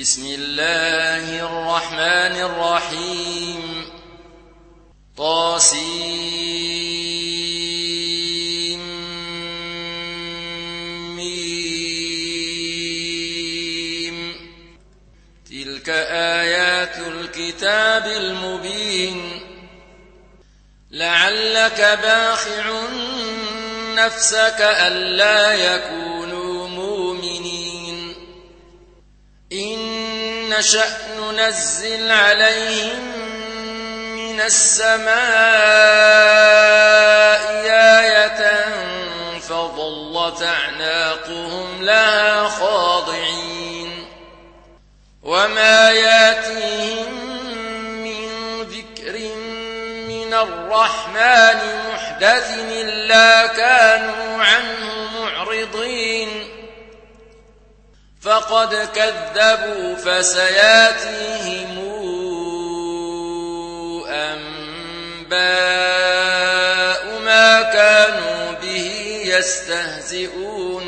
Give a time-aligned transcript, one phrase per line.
[0.00, 3.84] بسم الله الرحمن الرحيم.
[5.16, 5.86] طاسيم.
[11.16, 11.56] ميم.
[15.50, 19.40] تلك آيات الكتاب المبين.
[20.90, 22.82] لعلك باخع
[23.94, 26.15] نفسك ألا يكونوا
[30.58, 30.88] نشأ
[31.18, 33.02] ننزل عليهم
[34.16, 35.16] من السماء
[38.00, 38.64] آية
[39.40, 44.08] فظلت أعناقهم لها خاضعين.
[45.22, 47.12] وما ياتيهم
[48.02, 48.28] من
[48.62, 49.18] ذكر
[50.08, 51.58] من الرحمن
[51.92, 54.95] محدث إلا كانوا عنه
[58.26, 61.78] فقد كذبوا فسياتيهم
[64.08, 65.32] أنباء
[67.20, 70.86] ما كانوا به يستهزئون.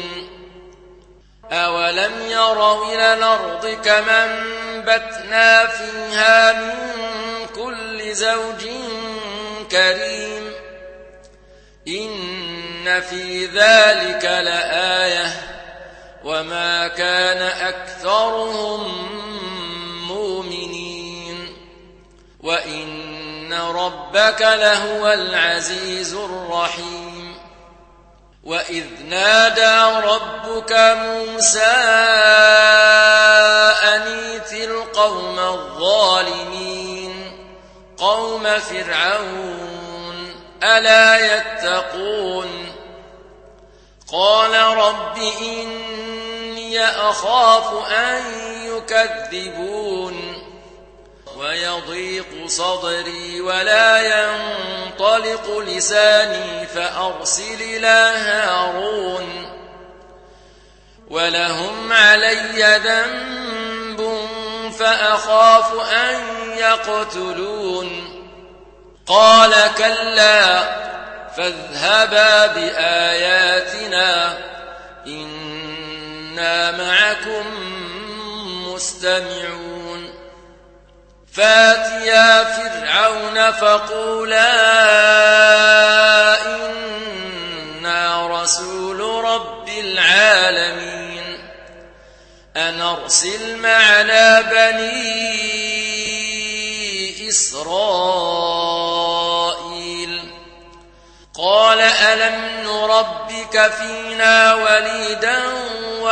[1.53, 6.75] أولم يروا إلى الأرض كما انبتنا فيها من
[7.55, 8.67] كل زوج
[9.71, 10.53] كريم.
[11.89, 15.48] إن في ذلك لآية
[16.29, 19.09] وما كان أكثرهم
[20.09, 21.57] مؤمنين.
[22.41, 27.35] وإن ربك لهو العزيز الرحيم.
[28.45, 31.77] وإذ نادى ربك موسى
[33.95, 37.33] أنيت القوم الظالمين.
[37.99, 42.75] قوم فرعون ألا يتقون؟
[44.13, 45.19] قال رب
[46.69, 48.23] إني أخاف أن
[48.65, 50.43] يكذبون
[51.37, 59.51] ويضيق صدري ولا ينطلق لساني فأرسل إلى هارون
[61.11, 64.29] ولهم علي ذنب
[64.79, 66.21] فأخاف أن
[66.59, 68.19] يقتلون
[69.07, 70.63] قال كلا
[71.37, 74.39] فاذهبا بآياتنا
[76.79, 77.47] معكم
[78.69, 80.15] مستمعون.
[81.33, 84.51] فاتيا فرعون فقولا
[86.47, 91.51] إنا رسول رب العالمين.
[92.57, 95.39] أن أرسل معنا بني
[97.29, 97.99] إسرائيل.
[101.39, 105.43] قال ألم نربك فينا وليدا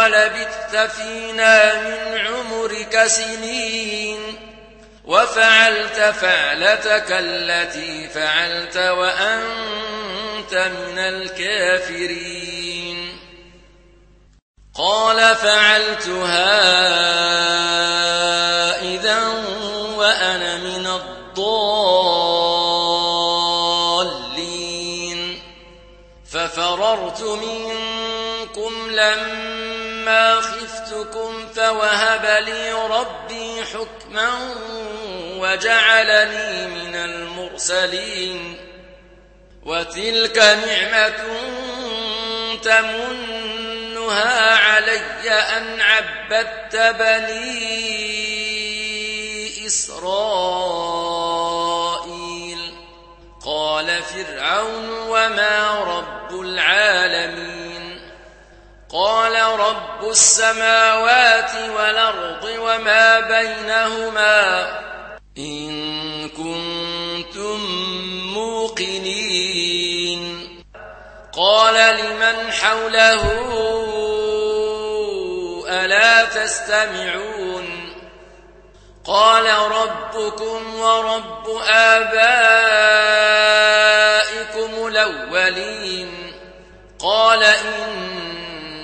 [0.07, 4.37] ولبثت فينا من عمرك سنين
[5.05, 12.39] وفعلت فعلتك التي فعلت وأنت من الكافرين.
[14.75, 16.57] قال فعلتها
[18.83, 19.29] إذا
[19.97, 21.57] وأنا من الضالين.
[26.33, 29.56] ففررت منكم لما
[30.41, 34.55] خفتكم فوهب لي ربي حكما
[35.39, 38.57] وجعلني من المرسلين
[39.65, 41.17] وتلك نعمة
[42.63, 47.87] تمنها علي أن عبدت بني
[49.67, 50.07] إسرائيل.
[53.47, 58.11] قال فرعون وما رب العالمين.
[58.93, 59.26] قال
[59.57, 64.69] رب السماوات والأرض وما بينهما
[65.39, 67.61] إن كنتم
[68.35, 70.23] موقنين.
[71.37, 73.23] قال لمن حوله
[75.69, 77.95] ألا تستمعون؟
[79.07, 82.17] قال ربكم ورب آبائكم
[84.87, 86.33] الأولين.
[86.99, 88.46] قال إن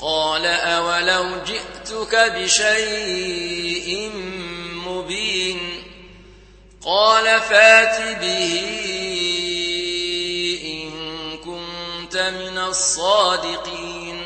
[0.00, 4.10] قال أولو جئتك بشيء
[6.84, 8.60] قال فات به
[10.64, 10.90] إن
[11.38, 14.24] كنت من الصادقين.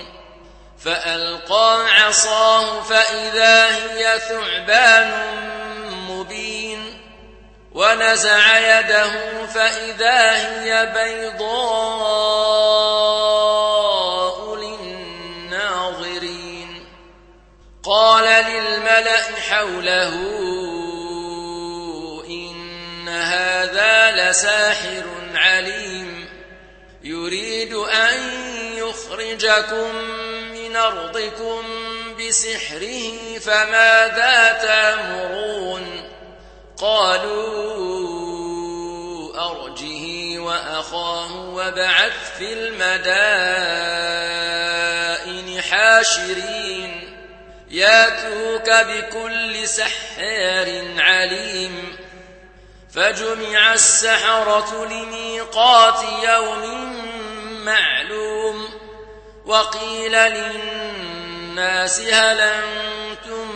[0.84, 5.10] فألقى عصاه فإذا هي ثعبان
[6.08, 6.98] مبين.
[7.72, 9.10] ونزع يده
[9.46, 13.21] فإذا هي بيضاء.
[18.22, 20.14] قال للملأ حوله
[22.30, 25.02] إن هذا لساحر
[25.34, 26.28] عليم
[27.02, 28.18] يريد أن
[28.76, 29.94] يخرجكم
[30.52, 31.62] من أرضكم
[32.18, 36.10] بسحره فماذا تامرون
[36.76, 37.42] قالوا
[39.50, 44.02] أرجه وأخاه وابعث في المدائن
[45.62, 46.91] حاشرين
[47.72, 51.96] ياتوك بكل سحار عليم
[52.94, 56.92] فجمع السحرة لميقات يوم
[57.64, 58.68] معلوم
[59.46, 63.48] وقيل للناس هل أنتم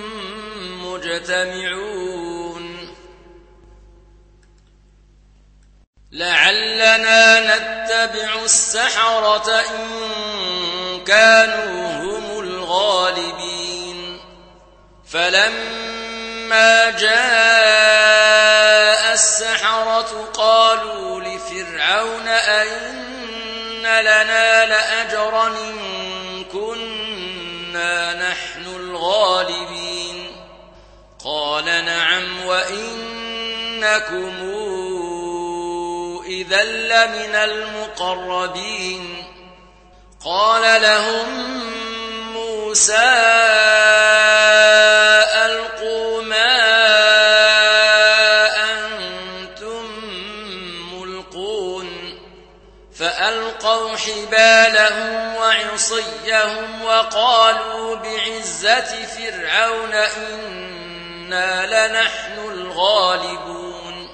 [0.85, 2.17] مجتمعون
[6.13, 13.46] لعلنا نتبع السحرة إن كانوا هم الغالبين
[15.13, 18.27] فلما جاء
[19.13, 23.07] السحرة قالوا لفرعون أئن
[23.83, 30.33] لنا لأجرا إن كنا نحن الغالبين
[31.25, 34.37] قال نعم وإنكم
[36.27, 39.25] إذا لمن المقربين
[40.25, 41.27] قال لهم
[42.33, 43.37] موسى
[56.27, 64.09] وعصيهم وقالوا بعزة فرعون إنا لنحن الغالبون.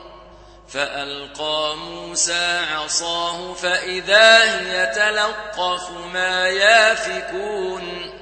[0.68, 8.12] فألقى موسى عصاه فإذا هي تلقف ما يافكون.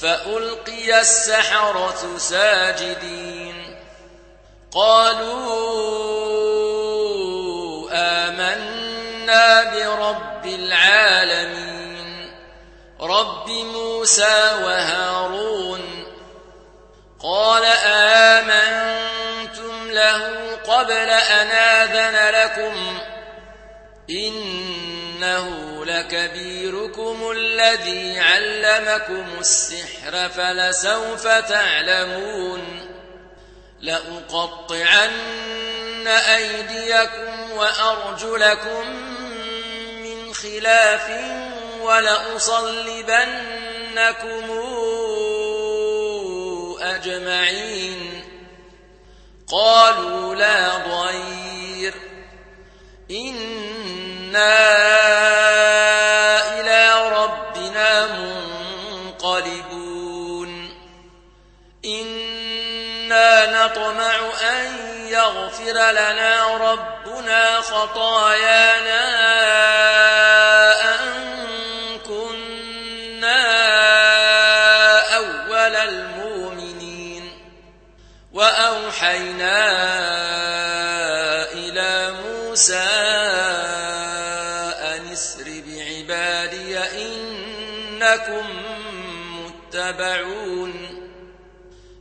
[0.00, 3.76] فألقي السحرة ساجدين.
[4.72, 5.68] قالوا
[7.92, 11.67] آمنا برب العالمين.
[13.08, 16.04] رب موسى وهارون
[17.22, 22.98] قال آمنتم له قبل أن آذن لكم
[24.10, 32.88] إنه لكبيركم الذي علمكم السحر فلسوف تعلمون
[33.80, 35.10] لأقطعن
[36.06, 38.88] أيديكم وأرجلكم
[40.02, 41.10] من خلاف
[41.88, 43.24] ولأصلبنكم
[46.80, 48.24] أجمعين.
[49.52, 51.94] قالوا لا ضير.
[53.10, 54.68] إنا
[56.60, 58.06] إلى ربنا
[59.26, 59.88] منقلبون.
[61.84, 64.16] إنا نطمع
[64.50, 69.08] أن يغفر لنا ربنا خطايانا
[78.98, 79.68] وأوحينا
[81.52, 82.88] إلى موسى
[84.96, 88.46] أن اسر بعبادي إنكم
[89.44, 90.74] متبعون.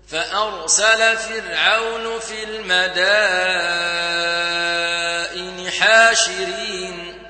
[0.07, 2.91] فأرسل فرعون في المدائن
[5.71, 7.21] حاشرين.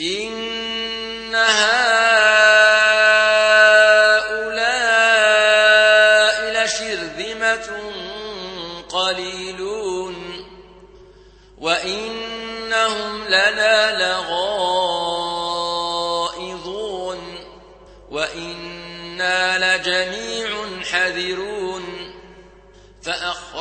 [0.00, 2.05] إن هؤلاء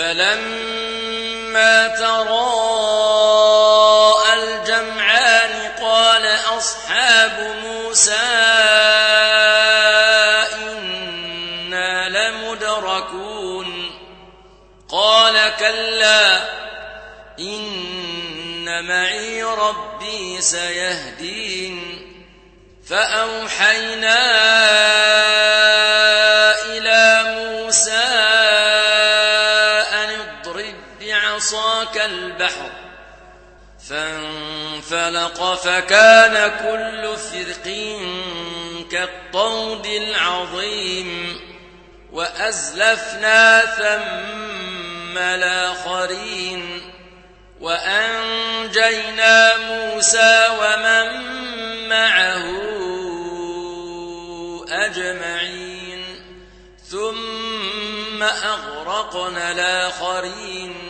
[0.00, 3.12] فلما تراءى
[4.34, 6.26] الجمعان قال
[6.58, 8.12] أصحاب موسى
[10.62, 13.90] إنا لمدركون
[14.88, 16.40] قال كلا
[17.38, 22.06] إن معي ربي سيهدين
[22.88, 24.20] فأوحينا
[32.00, 32.70] بعصاك البحر
[33.88, 37.66] فانفلق فكان كل فرق
[38.90, 41.40] كالطود العظيم
[42.12, 46.92] وأزلفنا ثم الآخرين
[47.60, 51.08] وأنجينا موسى ومن
[51.88, 52.50] معه
[54.68, 56.04] أجمعين
[56.90, 60.89] ثم أغرقنا الآخرين.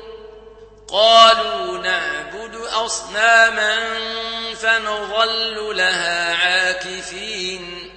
[0.91, 3.77] قالوا نعبد أصناما
[4.55, 7.91] فنظل لها عاكفين.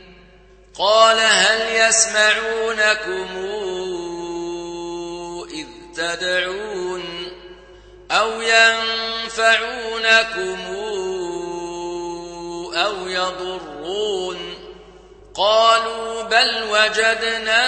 [0.78, 3.28] قال هل يسمعونكم
[5.54, 7.04] إذ تدعون
[8.10, 9.84] أو ينفعونكم
[12.76, 14.54] أو يضرون؟
[15.34, 17.64] قالوا بل وجدنا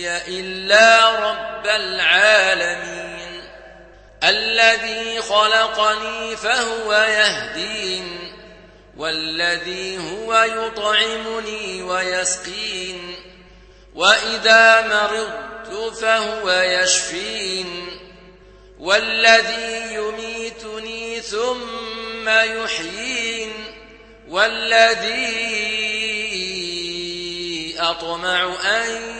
[0.00, 3.42] لي إلا رب العالمين.
[4.24, 8.32] الذي خلقني فهو يهدين
[8.96, 13.14] والذي هو يطعمني ويسقين
[13.94, 17.86] وإذا مرضت فهو يشفين.
[18.80, 23.52] والذي يميتني ثم يحيين
[24.28, 25.60] والذي
[27.78, 29.19] أطمع أن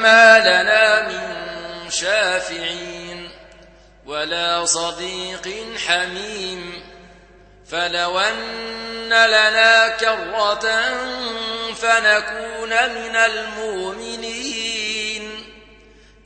[0.00, 3.30] فما لنا من شافعين
[4.06, 6.82] ولا صديق حميم
[7.70, 10.70] فلو أن لنا كرة
[11.74, 14.60] فنكون من المؤمنين.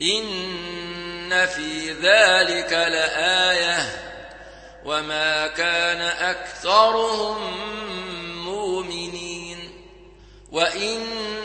[0.01, 3.77] إن في ذلك لآية
[4.85, 7.37] وما كان أكثرهم
[8.45, 9.85] مؤمنين.
[10.51, 11.44] وإن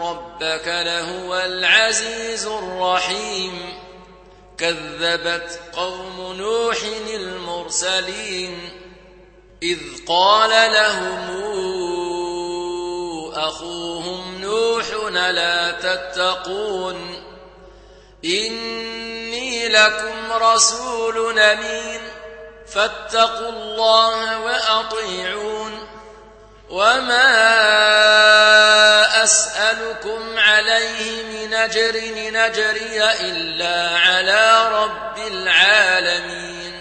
[0.00, 3.78] ربك لهو العزيز الرحيم.
[4.58, 6.76] كذبت قوم نوح
[7.14, 8.70] المرسلين
[9.62, 11.30] إذ قال لهم
[13.34, 14.84] أخوهم نوح
[15.14, 17.24] لا تتقون؟
[18.24, 22.00] إني لكم رسول أمين.
[22.66, 25.88] فاتقوا الله وأطيعون.
[26.70, 27.24] وما
[29.24, 36.72] أسألكم عليه من أجر نجري إلا على رب العالمين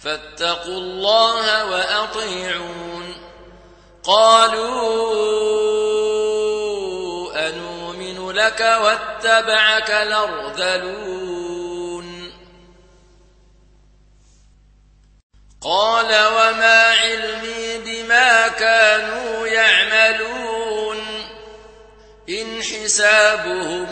[0.00, 3.14] فاتقوا الله وأطيعون
[4.04, 4.68] قالوا
[7.48, 11.57] أنؤمن لك واتبعك الأرذلون
[15.60, 20.98] قال وما علمي بما كانوا يعملون
[22.28, 23.88] إن حسابهم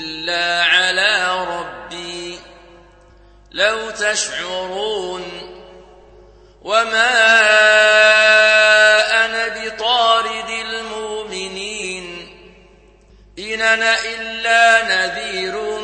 [0.00, 2.38] إلا على ربي
[3.52, 5.24] لو تشعرون
[6.62, 7.14] وما
[9.24, 12.04] أنا بطارد المؤمنين
[13.38, 15.83] إن أنا إلا نذير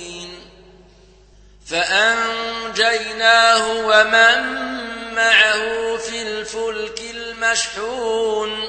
[1.71, 4.71] فأنجيناه ومن
[5.15, 8.59] معه في الفلك المشحون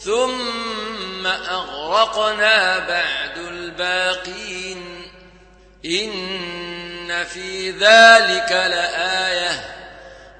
[0.00, 5.10] ثم أغرقنا بعد الباقين
[5.84, 9.74] إن في ذلك لآية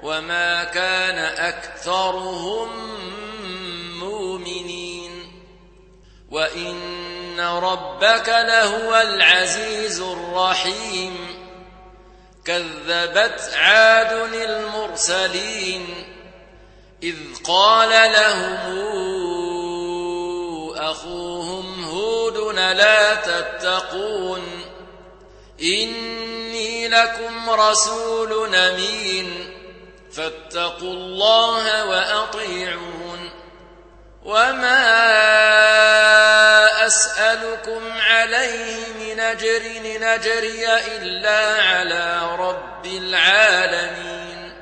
[0.03, 2.69] وما كان أكثرهم
[3.99, 5.11] مؤمنين
[6.31, 11.44] وإن ربك لهو العزيز الرحيم
[12.45, 15.87] كذبت عاد المرسلين
[17.03, 18.55] إذ قال لهم
[20.77, 24.65] أخوهم هود لا تتقون
[25.61, 29.51] إني لكم رسول أمين
[30.11, 33.29] فاتقوا الله وأطيعون
[34.23, 34.85] وما
[36.85, 40.65] أسألكم عليه من أجر نجري
[40.97, 44.57] إلا على رب العالمين.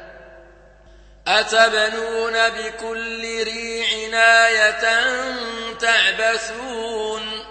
[1.28, 3.88] أتبنون بكل ريع
[4.48, 5.14] آية
[5.80, 7.46] تعبثون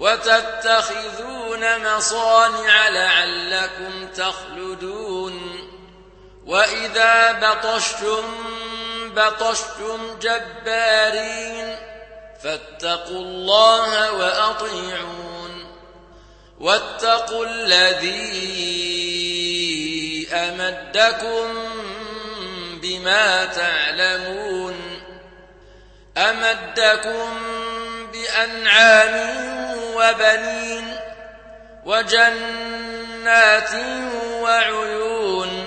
[0.00, 5.36] وتتخذون مصانع لعلكم تخلدون.
[6.46, 8.24] وإذا بطشتم
[9.14, 11.76] بطشتم جبارين.
[12.42, 15.66] فاتقوا الله وأطيعون
[16.60, 18.56] واتقوا الذي
[20.32, 21.54] أمدكم
[22.82, 24.76] بما تعلمون
[26.16, 27.38] أمدكم
[28.12, 29.36] بأنعام
[29.94, 30.96] وبنين
[31.84, 33.70] وجنات
[34.42, 35.66] وعيون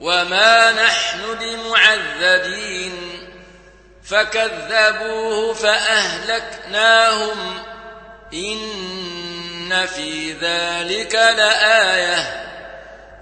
[0.00, 2.94] وما نحن بمعذبين
[4.04, 7.38] فكذبوه فأهلكناهم
[8.34, 12.44] إن في ذلك لآية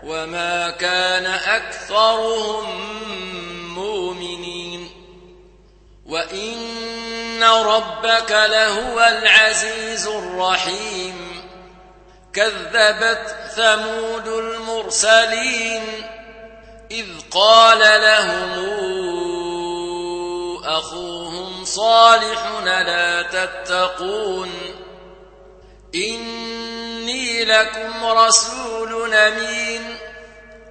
[0.02, 2.64] وما كان أكثرهم
[3.74, 4.90] مؤمنين
[6.06, 6.86] وإن
[7.36, 11.42] إن ربك لهو العزيز الرحيم
[12.32, 15.82] كذبت ثمود المرسلين
[16.90, 18.66] إذ قال لهم
[20.64, 24.53] أخوهم صالح لا تتقون
[25.94, 29.96] إني لكم رسول أمين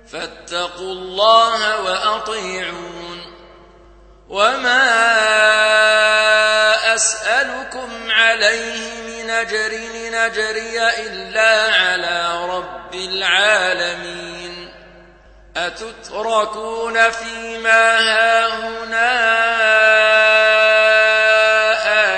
[0.08, 3.22] فاتقوا الله وأطيعون
[4.30, 4.96] وما
[6.96, 9.72] أسألكم عليه من أجر
[10.12, 14.45] نجري إلا على رب العالمين
[15.58, 19.12] أتتركون فيما هاهنا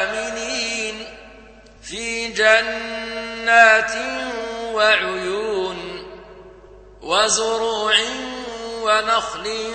[0.04, 1.08] آمنين
[1.84, 3.92] في جنات
[4.74, 6.08] وعيون
[7.02, 7.96] وزروع
[8.82, 9.74] ونخل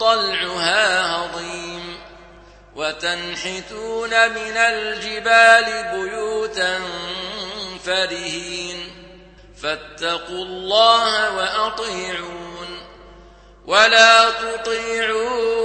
[0.00, 1.98] طلعها هضيم
[2.76, 6.80] وتنحتون من الجبال بيوتا
[7.84, 9.06] فرهين
[9.62, 12.55] فاتقوا الله وأطيعون
[13.66, 15.56] ولا تطيعوا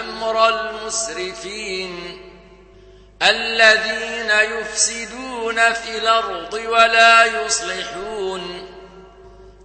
[0.00, 2.20] أمر المسرفين
[3.22, 8.66] الذين يفسدون في الأرض ولا يصلحون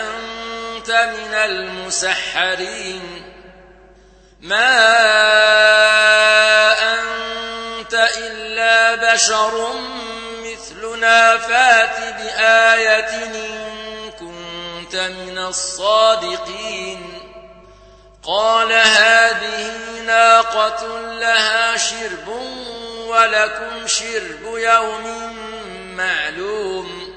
[0.00, 3.02] أنت من المسحرين
[4.40, 5.16] ما
[7.86, 9.74] أنت إلا بشر
[10.42, 17.22] مثلنا فات بآية إن كنت من الصادقين.
[18.22, 22.28] قال هذه ناقة لها شرب
[23.06, 25.36] ولكم شرب يوم
[25.96, 27.14] معلوم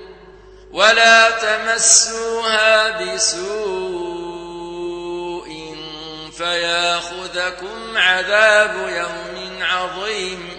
[0.72, 4.30] ولا تمسوها بسوء
[6.38, 10.59] فياخذكم عذاب يوم عظيم.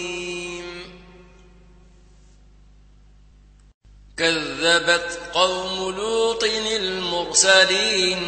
[4.17, 8.21] كذبت قوم لوط المرسلين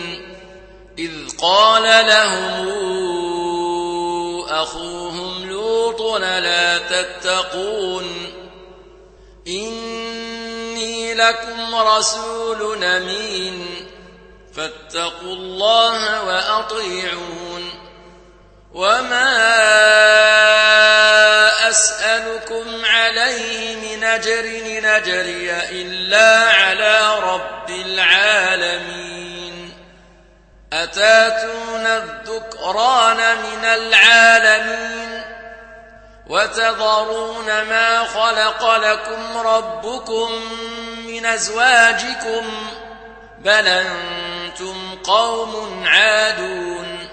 [0.99, 2.67] إذ قال لهم
[4.49, 8.31] أخوهم لوط لا تتقون
[9.47, 13.65] إني لكم رسول أمين
[14.53, 17.52] فاتقوا الله وأطيعون
[18.73, 19.29] وما
[21.69, 24.45] أسألكم عليه من أجر
[24.83, 29.13] نجري إلا على رب العالمين
[30.73, 35.21] أتاتون الذكران من العالمين
[36.27, 40.31] وتذرون ما خلق لكم ربكم
[41.05, 42.45] من أزواجكم
[43.39, 47.12] بل أنتم قوم عادون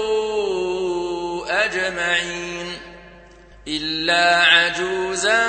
[1.71, 2.77] أجمعين
[3.67, 5.47] إلا عجوزا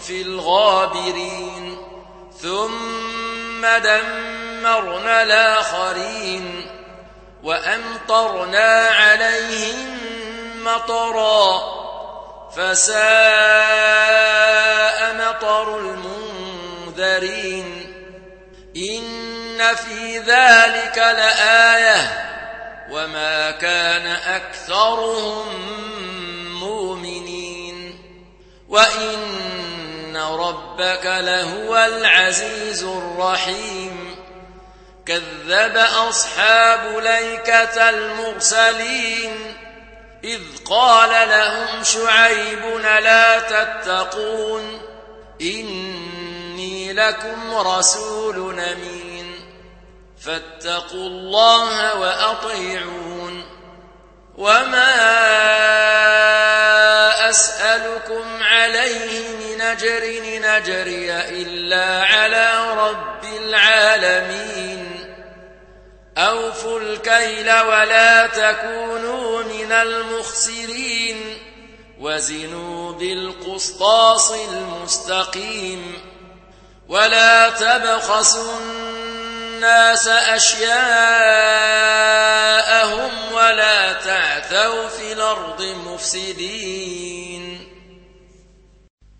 [0.00, 1.78] في الغابرين.
[2.42, 6.66] ثم دمرنا الآخرين
[7.42, 9.98] وأمطرنا عليهم
[10.64, 11.60] مطرا
[12.56, 13.00] فساء
[15.14, 17.66] مطر المنذرين.
[18.76, 22.29] إن في ذلك لآية
[22.90, 25.46] وما كان أكثرهم
[26.60, 27.98] مؤمنين
[28.68, 34.16] وإن ربك لهو العزيز الرحيم
[35.06, 35.76] كذب
[36.08, 39.56] أصحاب ليكة المرسلين
[40.24, 44.82] إذ قال لهم شعيب لا تتقون
[45.40, 48.99] إني لكم رسول أمين
[50.24, 53.44] فاتقوا الله وأطيعون.
[54.38, 55.10] وما
[57.30, 65.14] أسألكم عليه من أجر نجري إلا على رب العالمين.
[66.18, 71.38] أوفوا الكيل ولا تكونوا من المخسرين.
[72.00, 76.10] وزنوا بالقسطاس المستقيم.
[76.88, 78.58] ولا تبخسوا
[79.60, 80.72] الناس أشياءهم
[83.32, 87.66] ولا تعثوا في الأرض مفسدين.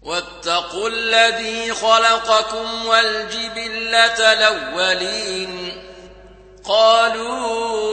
[0.02, 5.82] واتقوا الذي خلقكم والجبلة الأولين.
[6.64, 7.90] قالوا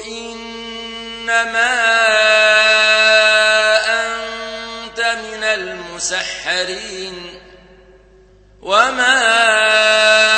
[0.00, 1.74] إنما
[3.86, 7.40] أنت من المسحرين.
[8.62, 10.37] وما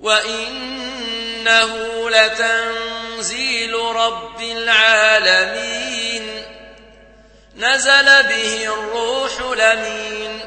[0.00, 1.76] وإنه
[2.10, 6.42] لتنزيل رب العالمين
[7.56, 10.40] نزل به الروح لمين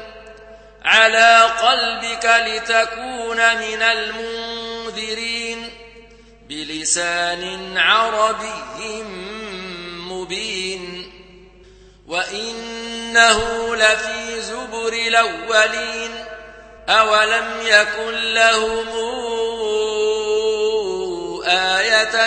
[0.84, 5.70] على قلبك لتكون من المنذرين
[6.48, 9.02] بلسان عربي
[10.08, 11.12] مبين
[12.06, 16.24] وإنه لفي زبر الأولين
[16.88, 18.88] أولم يكن لهم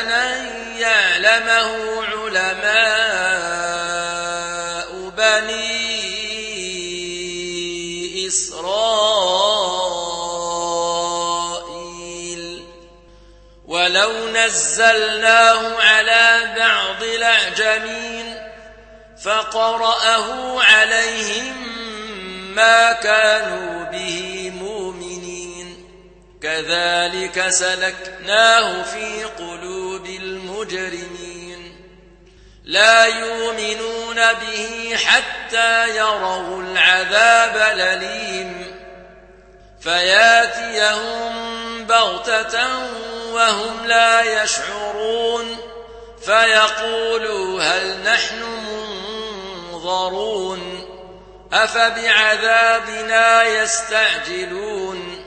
[0.02, 3.16] أن يعلمه علماء
[5.18, 5.96] بني
[11.36, 12.66] إسرائيل
[13.66, 18.36] ولو نزلناه على بعض الأعجمين
[19.24, 21.56] فقرأه عليهم
[22.56, 25.86] ما كانوا به مؤمنين
[26.42, 31.76] كذلك سلكناه في قلوب المجرمين
[32.64, 38.76] لا يؤمنون به حتى يروا العذاب الأليم
[39.82, 41.34] فياتيهم
[41.86, 42.68] بغتة
[43.32, 45.58] وهم لا يشعرون
[46.22, 48.44] فيقولوا هل نحن
[49.72, 50.86] منظرون
[51.54, 55.26] أفبعذابنا يستعجلون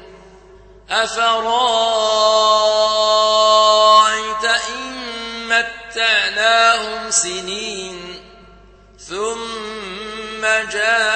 [0.90, 2.57] أفرايت
[7.10, 8.14] سنين
[8.98, 10.42] ثم
[10.72, 11.07] جاءهم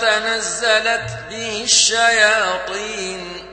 [0.00, 3.46] تنزلت به الشياطين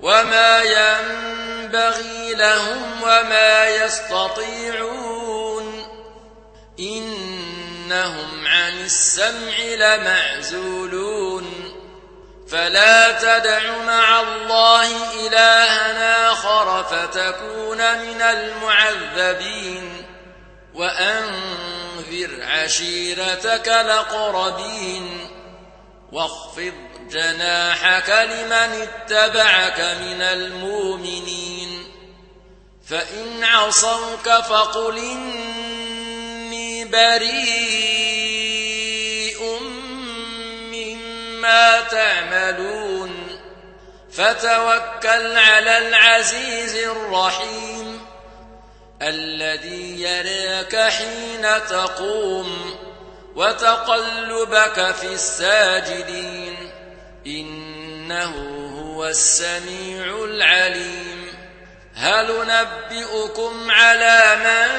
[0.00, 5.24] وما ينبغي لهم وما يستطيعون
[6.78, 11.44] إنهم عن السمع لمعزولون
[12.48, 14.86] فلا تدع مع الله
[15.26, 20.06] إلها آخر فتكون من المعذبين
[20.74, 25.33] وأنذر عشيرتك لقربين
[26.14, 26.72] واخفض
[27.10, 31.84] جناحك لمن اتبعك من المؤمنين.
[32.88, 37.38] فإن عصوك فقل إني بريء
[40.72, 43.40] مما تعملون.
[44.12, 48.06] فتوكل على العزيز الرحيم.
[49.02, 52.76] الذي يراك حين تقوم.
[53.36, 56.70] وتقلبك في الساجدين
[57.26, 58.34] إنه
[58.80, 61.34] هو السميع العليم.
[61.94, 64.70] هل نبئكم على من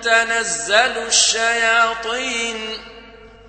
[0.00, 2.78] تنزل الشياطين؟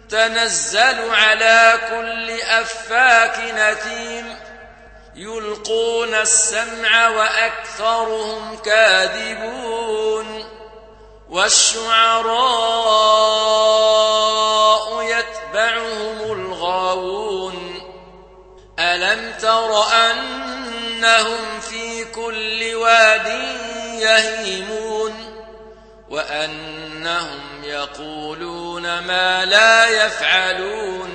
[0.10, 4.36] تنزل على كل أفاك نثيم
[5.16, 10.55] يلقون السمع وأكثرهم كاذبون.
[11.30, 12.36] والشعراء
[15.02, 17.82] يتبعهم الغاوون.
[18.80, 23.28] ألم تر أنهم في كل واد
[24.00, 25.14] يهيمون؟
[26.10, 31.15] وأنهم يقولون ما لا يفعلون.